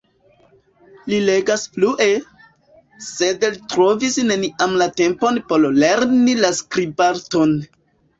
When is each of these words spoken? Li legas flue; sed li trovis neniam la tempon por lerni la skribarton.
Li 1.11 1.17
legas 1.25 1.65
flue; 1.75 2.07
sed 3.07 3.45
li 3.49 3.59
trovis 3.73 4.17
neniam 4.31 4.73
la 4.83 4.87
tempon 5.03 5.37
por 5.53 5.69
lerni 5.83 6.35
la 6.41 6.51
skribarton. 6.61 7.55